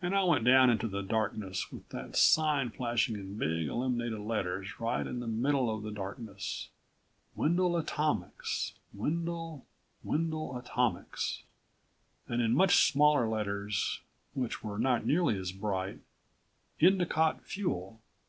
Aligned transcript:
And 0.00 0.12
I 0.12 0.24
went 0.24 0.44
down 0.44 0.70
into 0.70 0.88
the 0.88 1.02
darkness 1.04 1.70
with 1.70 1.88
that 1.90 2.16
sign 2.16 2.70
flashing 2.70 3.14
in 3.14 3.38
big 3.38 3.68
illuminated 3.68 4.18
letters 4.18 4.80
right 4.80 5.06
in 5.06 5.20
the 5.20 5.28
middle 5.28 5.72
of 5.72 5.84
the 5.84 5.92
darkness. 5.92 6.70
WENDEL 7.36 7.76
ATOMICS. 7.76 8.74
WENDEL. 8.92 9.64
WENDEL 10.02 10.56
ATOMICS. 10.58 11.44
And 12.26 12.42
in 12.42 12.54
much 12.56 12.90
smaller 12.90 13.28
letters, 13.28 14.00
which 14.34 14.64
were 14.64 14.80
not 14.80 15.06
nearly 15.06 15.38
as 15.38 15.52
bright: 15.52 16.00
Endicott 16.80 17.40
Fuel. 17.44 18.00